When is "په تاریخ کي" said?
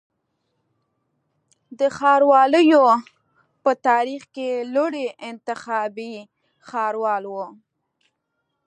3.63-4.49